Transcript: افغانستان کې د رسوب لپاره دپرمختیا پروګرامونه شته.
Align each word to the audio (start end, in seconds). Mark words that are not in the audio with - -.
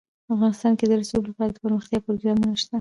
افغانستان 0.33 0.73
کې 0.79 0.85
د 0.87 0.91
رسوب 1.01 1.21
لپاره 1.29 1.51
دپرمختیا 1.51 1.99
پروګرامونه 2.05 2.53
شته. 2.61 2.69